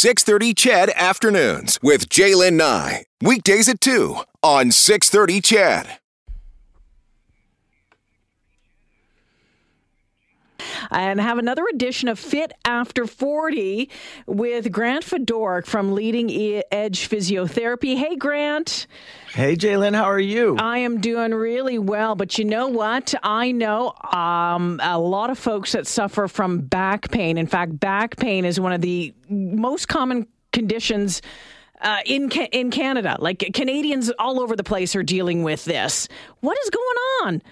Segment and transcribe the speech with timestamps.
[0.00, 3.04] 630 CHED Afternoons with Jaylen Nye.
[3.20, 5.98] Weekdays at 2 on 630 CHED.
[10.90, 13.90] and have another edition of Fit After 40
[14.26, 16.30] with Grant Fedoruk from Leading
[16.72, 17.96] Edge Physiotherapy.
[17.96, 18.86] Hey, Grant.
[19.32, 20.56] Hey, Jaylen, how are you?
[20.58, 23.14] I am doing really well, but you know what?
[23.22, 27.38] I know um, a lot of folks that suffer from back pain.
[27.38, 31.22] In fact, back pain is one of the most common conditions.
[31.80, 36.08] Uh, in in Canada, like Canadians all over the place are dealing with this.
[36.40, 37.42] What is going on?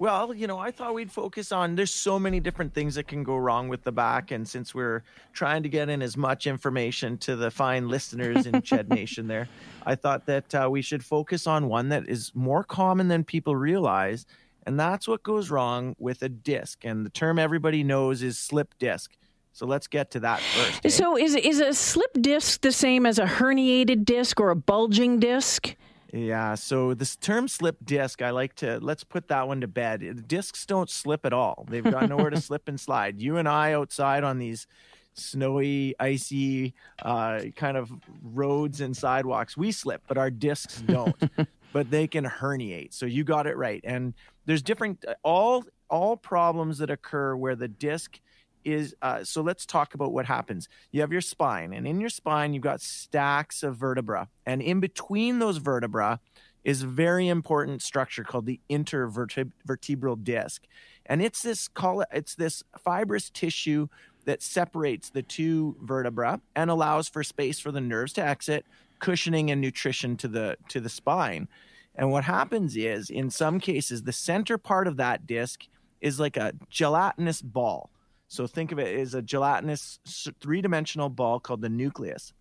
[0.00, 3.24] Well, you know, I thought we'd focus on there's so many different things that can
[3.24, 4.30] go wrong with the back.
[4.30, 5.02] And since we're
[5.32, 9.48] trying to get in as much information to the fine listeners in Ched Nation there,
[9.84, 13.56] I thought that uh, we should focus on one that is more common than people
[13.56, 14.24] realize.
[14.66, 16.84] And that's what goes wrong with a disc.
[16.84, 19.16] And the term everybody knows is slip disc.
[19.52, 20.86] So let's get to that first.
[20.86, 20.88] Eh?
[20.90, 25.18] So is, is a slip disc the same as a herniated disc or a bulging
[25.18, 25.74] disc?
[26.12, 30.26] Yeah, so this term slip disc, I like to let's put that one to bed.
[30.26, 31.66] Discs don't slip at all.
[31.68, 33.20] They've got nowhere to slip and slide.
[33.20, 34.66] You and I outside on these
[35.12, 37.90] snowy, icy uh, kind of
[38.22, 41.16] roads and sidewalks, we slip, but our discs don't.
[41.72, 42.94] but they can herniate.
[42.94, 43.80] So you got it right.
[43.84, 44.14] And
[44.46, 48.20] there's different all all problems that occur where the disc
[48.64, 50.68] is uh, so let's talk about what happens.
[50.90, 54.80] You have your spine, and in your spine, you've got stacks of vertebra, and in
[54.80, 56.20] between those vertebra
[56.64, 60.64] is a very important structure called the intervertebral disc,
[61.06, 63.88] and it's this call it it's this fibrous tissue
[64.24, 68.66] that separates the two vertebra and allows for space for the nerves to exit,
[68.98, 71.48] cushioning and nutrition to the to the spine.
[71.94, 75.66] And what happens is, in some cases, the center part of that disc
[76.00, 77.90] is like a gelatinous ball
[78.28, 79.98] so think of it as a gelatinous
[80.40, 82.32] three dimensional ball called the nucleus.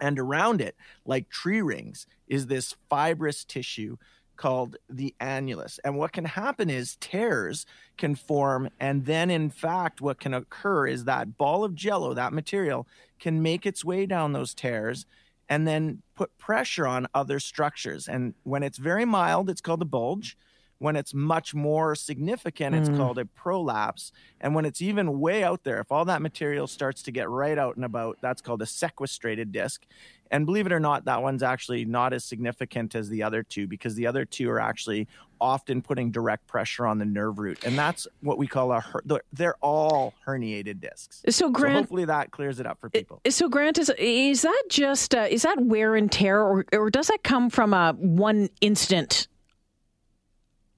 [0.00, 3.96] And around it, like tree rings, is this fibrous tissue
[4.36, 5.80] called the annulus.
[5.84, 8.70] And what can happen is tears can form.
[8.78, 12.86] And then, in fact, what can occur is that ball of jello, that material,
[13.18, 15.04] can make its way down those tears
[15.48, 18.06] and then put pressure on other structures.
[18.06, 20.38] And when it's very mild, it's called a bulge.
[20.78, 22.96] When it's much more significant, it's mm.
[22.96, 24.12] called a prolapse.
[24.40, 27.58] And when it's even way out there, if all that material starts to get right
[27.58, 29.84] out and about, that's called a sequestrated disc.
[30.30, 33.66] And believe it or not, that one's actually not as significant as the other two
[33.66, 35.08] because the other two are actually
[35.40, 37.58] often putting direct pressure on the nerve root.
[37.64, 39.02] And that's what we call a, her-
[39.32, 41.22] they're all herniated discs.
[41.28, 43.20] So, Grant, so hopefully that clears it up for people.
[43.28, 47.06] So, Grant, is, is that just, uh, is that wear and tear or, or does
[47.06, 49.28] that come from a one instant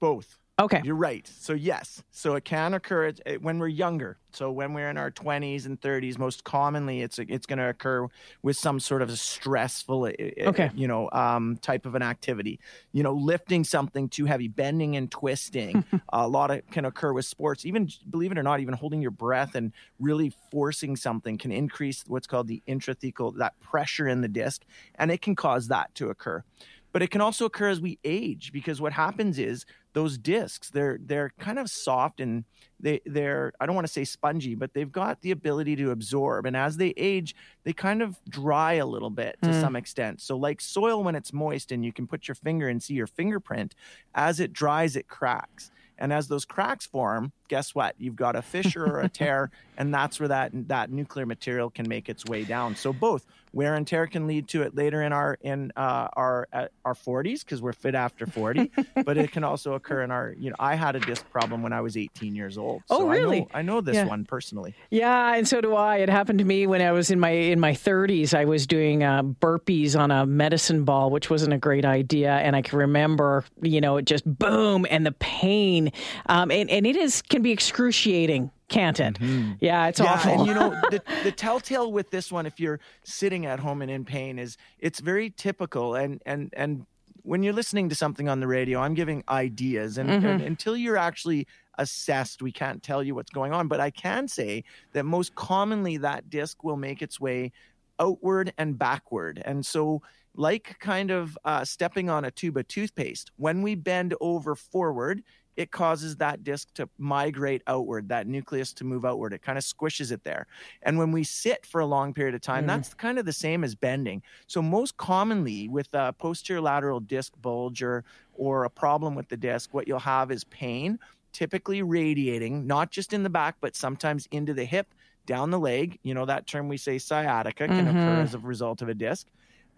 [0.01, 0.37] both.
[0.59, 0.81] Okay.
[0.83, 1.27] You're right.
[1.39, 2.03] So, yes.
[2.11, 4.17] So, it can occur when we're younger.
[4.31, 8.07] So, when we're in our 20s and 30s, most commonly it's it's going to occur
[8.43, 10.11] with some sort of a stressful,
[10.41, 10.69] okay.
[10.75, 12.59] you know, um, type of an activity.
[12.91, 15.83] You know, lifting something too heavy, bending and twisting.
[16.13, 17.65] a lot of can occur with sports.
[17.65, 22.03] Even, believe it or not, even holding your breath and really forcing something can increase
[22.05, 24.63] what's called the intrathecal, that pressure in the disc,
[24.95, 26.43] and it can cause that to occur
[26.91, 30.97] but it can also occur as we age because what happens is those discs they're
[31.05, 32.45] they're kind of soft and
[32.79, 36.45] they they're I don't want to say spongy but they've got the ability to absorb
[36.45, 39.61] and as they age they kind of dry a little bit to mm.
[39.61, 42.81] some extent so like soil when it's moist and you can put your finger and
[42.81, 43.75] see your fingerprint
[44.15, 45.71] as it dries it cracks
[46.01, 47.93] and as those cracks form, guess what?
[47.99, 51.87] You've got a fissure or a tear, and that's where that that nuclear material can
[51.87, 52.75] make its way down.
[52.75, 56.47] So both wear and tear can lead to it later in our in uh, our
[56.51, 58.71] uh, our 40s because we're fit after 40,
[59.05, 61.73] but it can also occur in our you know I had a disc problem when
[61.73, 62.83] I was 18 years old.
[62.89, 63.37] Oh, so oh really?
[63.37, 64.05] I know, I know this yeah.
[64.05, 64.75] one personally.
[64.89, 65.97] Yeah, and so do I.
[65.97, 68.33] It happened to me when I was in my in my 30s.
[68.33, 72.55] I was doing uh, burpees on a medicine ball, which wasn't a great idea, and
[72.55, 75.91] I can remember you know it just boom and the pain
[76.27, 79.15] um, and, and it is can be excruciating can't it?
[79.15, 79.53] Mm-hmm.
[79.59, 80.31] Yeah, it's yeah, awful.
[80.31, 83.91] And you know, the, the telltale with this one, if you're sitting at home and
[83.91, 85.95] in pain, is it's very typical.
[85.95, 86.85] And and and
[87.23, 90.25] when you're listening to something on the radio, I'm giving ideas, and, mm-hmm.
[90.25, 91.47] and until you're actually
[91.77, 93.67] assessed, we can't tell you what's going on.
[93.67, 94.63] But I can say
[94.93, 97.51] that most commonly that disc will make its way
[97.99, 100.01] outward and backward, and so
[100.33, 103.31] like kind of uh, stepping on a tube of toothpaste.
[103.35, 105.23] When we bend over forward,
[105.57, 109.33] it causes that disc to migrate outward, that nucleus to move outward.
[109.33, 110.47] It kind of squishes it there.
[110.81, 112.67] And when we sit for a long period of time, mm.
[112.67, 114.23] that's kind of the same as bending.
[114.47, 118.03] So, most commonly with a posterior lateral disc bulge or,
[118.33, 120.99] or a problem with the disc, what you'll have is pain,
[121.33, 124.93] typically radiating, not just in the back, but sometimes into the hip,
[125.25, 125.99] down the leg.
[126.03, 127.89] You know, that term we say sciatica can Mhm.
[128.01, 129.27] occur as a result of a disc.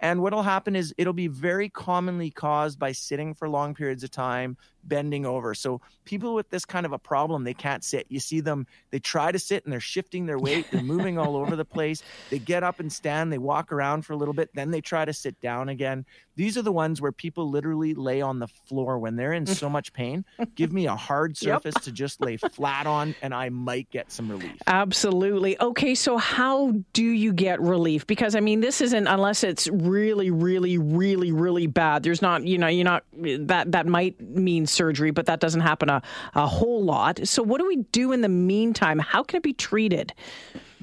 [0.04, 4.12] And what'll happen is it'll be very commonly caused by sitting for long periods of
[4.12, 5.56] time, bending over.
[5.56, 8.06] So people with this kind of a problem, they can't sit.
[8.10, 11.38] You see them, they try to sit and they're shifting their weight, they're moving all
[11.38, 12.04] over the place.
[12.30, 15.06] They get up and stand, they walk around for a little bit, then they try
[15.06, 16.06] to sit down again.
[16.36, 19.70] These are the ones where people literally lay on the floor when they're in so
[19.70, 20.26] much pain.
[20.56, 21.64] Give me a hard Yep.
[21.64, 24.62] surface to just lay flat on and I might get some relief.
[24.66, 25.60] Absolutely.
[25.60, 28.08] Okay, so how do you get relief?
[28.08, 32.04] Because I mean, this isn't unless it's really, really, really, really really bad.
[32.04, 35.90] There's not, you know, you're not that that might mean surgery, but that doesn't happen
[35.90, 36.02] a,
[36.36, 37.28] a whole lot.
[37.28, 39.00] So what do we do in the meantime?
[39.00, 40.14] How can it be treated?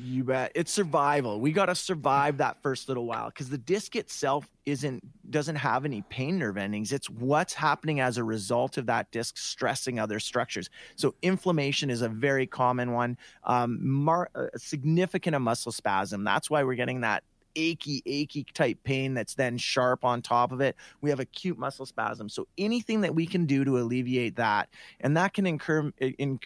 [0.02, 0.52] You bet.
[0.54, 1.40] It's survival.
[1.40, 5.84] We got to survive that first little while because the disc itself isn't doesn't have
[5.84, 6.92] any pain nerve endings.
[6.92, 10.70] It's what's happening as a result of that disc stressing other structures.
[10.96, 13.18] So inflammation is a very common one.
[13.44, 16.24] Um, mar- a significant a muscle spasm.
[16.24, 17.24] That's why we're getting that
[17.56, 20.76] achy, achy type pain that's then sharp on top of it.
[21.00, 22.28] We have acute muscle spasm.
[22.28, 24.68] So anything that we can do to alleviate that,
[25.00, 26.38] and that can incur in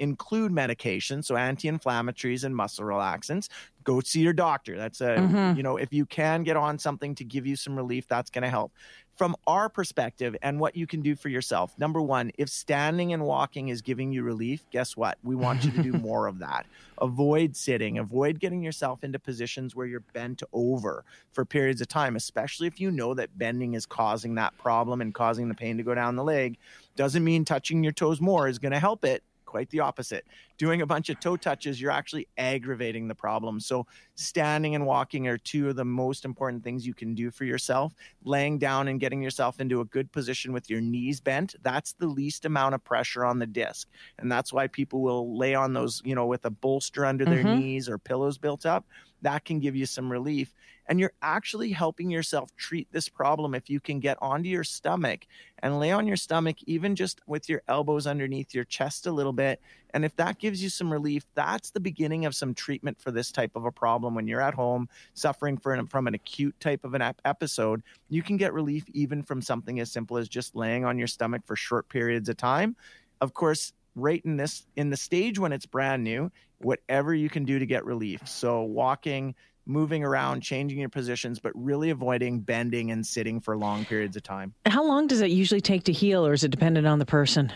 [0.00, 3.48] include medication, so anti-inflammatories and muscle relaxants.
[3.82, 4.76] Go see your doctor.
[4.76, 5.52] That's a Mhm.
[5.52, 8.42] you know if you can get on something to give you some relief, that's going
[8.42, 8.72] to help.
[9.18, 11.76] From our perspective, and what you can do for yourself.
[11.76, 15.18] Number one, if standing and walking is giving you relief, guess what?
[15.24, 16.66] We want you to do more of that.
[17.02, 17.98] Avoid sitting.
[17.98, 22.80] Avoid getting yourself into positions where you're bent over for periods of time, especially if
[22.80, 26.14] you know that bending is causing that problem and causing the pain to go down
[26.14, 26.56] the leg.
[26.94, 30.26] Doesn't mean touching your toes more is going to help it quite the opposite.
[30.58, 33.60] Doing a bunch of toe touches, you're actually aggravating the problem.
[33.60, 37.44] So, standing and walking are two of the most important things you can do for
[37.44, 37.94] yourself.
[38.22, 42.08] Laying down and getting yourself into a good position with your knees bent, that's the
[42.08, 43.88] least amount of pressure on the disc.
[44.18, 47.44] And that's why people will lay on those, you know, with a bolster under their
[47.44, 47.44] Mhm.
[47.44, 48.86] knees or pillows built up.
[49.22, 50.54] That can give you some relief.
[50.86, 55.26] And you're actually helping yourself treat this problem if you can get onto your stomach
[55.58, 59.32] and lay on your stomach, even just with your elbows underneath your chest a little
[59.32, 59.60] bit.
[59.94, 63.32] And if that gives you some relief, that's the beginning of some treatment for this
[63.32, 64.14] type of a problem.
[64.14, 68.22] When you're at home suffering an, from an acute type of an ep- episode, you
[68.22, 71.56] can get relief even from something as simple as just laying on your stomach for
[71.56, 72.76] short periods of time.
[73.20, 77.44] Of course, right in this in the stage when it's brand new, whatever you can
[77.44, 78.26] do to get relief.
[78.26, 79.34] So walking,
[79.66, 84.22] moving around, changing your positions, but really avoiding bending and sitting for long periods of
[84.22, 84.54] time.
[84.66, 87.52] How long does it usually take to heal, or is it dependent on the person?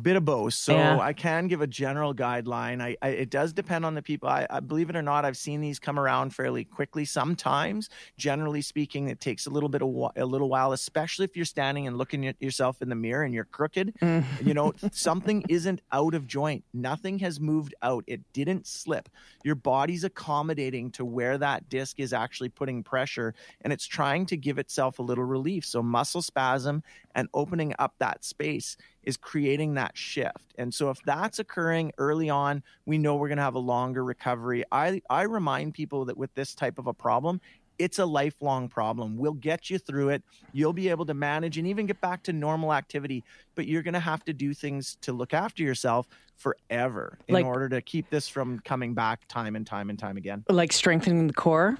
[0.00, 0.54] Bit of both.
[0.54, 0.98] So Yeah.
[0.98, 2.82] I can give a general guideline.
[2.82, 4.28] I, I it does depend on the people.
[4.28, 7.04] I, I believe it or not, I've seen these come around fairly quickly.
[7.04, 11.44] Sometimes, generally speaking, it takes a little bit of a little while, especially if you're
[11.44, 13.94] standing and looking at yourself in the mirror and you're crooked.
[14.00, 14.24] Mm.
[14.44, 16.64] You know, something isn't out of joint.
[16.72, 18.04] Nothing has moved out.
[18.06, 19.08] It didn't slip.
[19.44, 24.36] Your body's accommodating to where that disc is actually putting pressure, and it's trying to
[24.36, 25.64] give itself a little relief.
[25.64, 26.82] So muscle spasm
[27.14, 30.54] and opening up that space is creating that shift.
[30.58, 34.04] And so if that's occurring early on, we know we're going to have a longer
[34.04, 34.64] recovery.
[34.72, 37.40] I I remind people that with this type of a problem,
[37.78, 39.16] it's a lifelong problem.
[39.16, 40.22] We'll get you through it.
[40.52, 43.24] You'll be able to manage and even get back to normal activity,
[43.56, 46.06] but you're going to have to do things to look after yourself
[46.36, 50.16] forever in Like- order to keep this from coming back time and time and time
[50.16, 50.44] again.
[50.48, 51.76] Like strengthening the core?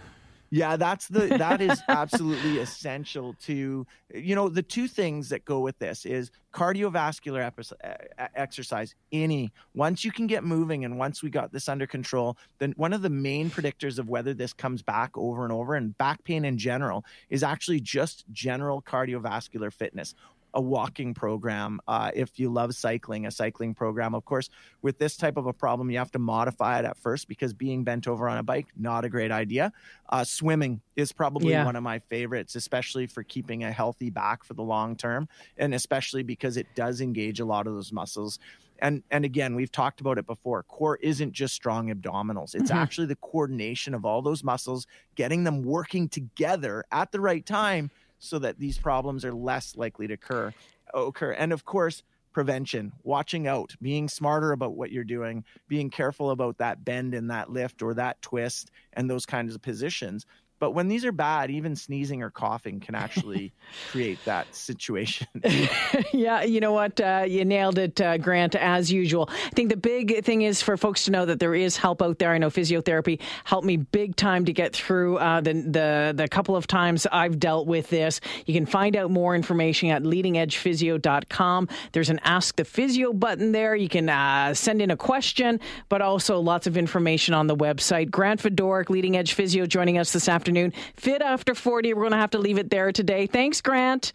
[0.54, 3.84] Yeah, that's the that is absolutely essential to
[4.14, 8.94] you know the two things that go with this is cardiovascular epi- exercise.
[9.11, 12.92] Any once you can get moving and once we got this under control, then one
[12.92, 16.44] of the main predictors of whether this comes back over and over and back pain
[16.44, 20.14] in general is actually just general cardiovascular fitness
[20.54, 21.80] a walking program.
[21.87, 24.14] Uh, if you love cycling, a cycling program.
[24.14, 24.49] Of course,
[24.82, 27.84] with this type of a problem, you have to modify it at first because being
[27.84, 29.73] bent over on a bike, not a great idea.
[30.08, 31.64] Uh, swimming is probably Yeah.
[31.64, 35.75] one of my favorites, especially for keeping a healthy back for the long term, and
[35.75, 38.38] especially because it does engage a lot of those muscles.
[38.80, 40.62] And and again, we've talked about it before.
[40.64, 42.76] Core isn't just strong abdominals; it's Mhm.
[42.76, 47.90] actually the coordination of all those muscles, getting them working together at the right time
[48.18, 50.52] so that these problems are less likely to occur
[50.92, 51.33] occur.
[51.33, 52.02] And of course
[52.33, 57.30] prevention watching out being smarter about what you're doing being careful about that bend and
[57.30, 60.26] that lift or that twist and those kinds of positions
[60.64, 63.52] But when these are bad, even sneezing or coughing can actually
[63.90, 65.26] create that situation.
[66.14, 66.99] yeah, you know what?
[66.99, 69.28] Uh, you nailed it, uh, Grant, as usual.
[69.28, 72.18] I think the big thing is for folks to know that there is help out
[72.18, 72.33] there.
[72.33, 76.56] I know physiotherapy helped me big time to get through uh, the, the, the couple
[76.56, 78.23] of times I've dealt with this.
[78.47, 81.68] You can find out more information at leadingedgephysio.com.
[81.92, 83.76] There's an Ask the Physio button there.
[83.76, 88.11] You can uh, send in a question, but also lots of information on the website.
[88.11, 90.73] Grant Fedoruk, Leading Edge Physio, joining us this afternoon.
[90.96, 91.94] Fit after 40.
[91.94, 93.26] We're going to have to leave it there today.
[93.26, 94.12] Thanks, Grant.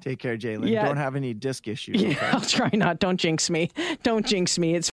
[0.00, 0.68] Take care, Jalen.
[0.68, 0.84] Yeah.
[0.84, 2.02] Don't have any disc issues.
[2.02, 2.26] Yeah, okay?
[2.26, 2.98] I'll try not.
[2.98, 3.70] Don't jinx me.
[4.02, 4.74] Don't jinx me.
[4.74, 4.90] It's